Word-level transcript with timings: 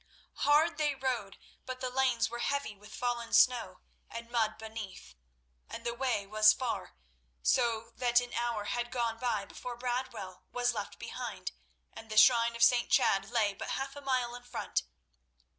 Hard 0.37 0.79
they 0.79 0.95
rode, 0.95 1.37
but 1.63 1.79
the 1.79 1.91
lanes 1.91 2.27
were 2.27 2.39
heavy 2.39 2.75
with 2.75 2.91
fallen 2.95 3.33
snow 3.33 3.81
and 4.09 4.31
mud 4.31 4.57
beneath, 4.57 5.13
and 5.69 5.85
the 5.85 5.93
way 5.93 6.25
was 6.25 6.53
far, 6.53 6.95
so 7.43 7.91
that 7.97 8.19
an 8.19 8.33
hour 8.33 8.63
had 8.63 8.89
gone 8.91 9.19
by 9.19 9.45
before 9.45 9.75
Bradwell 9.77 10.41
was 10.51 10.73
left 10.73 10.97
behind, 10.97 11.51
and 11.93 12.09
the 12.09 12.17
shrine 12.17 12.55
of 12.55 12.63
St. 12.63 12.89
Chad 12.89 13.29
lay 13.29 13.53
but 13.53 13.69
half 13.77 13.95
a 13.95 14.01
mile 14.01 14.33
in 14.33 14.41
front. 14.43 14.81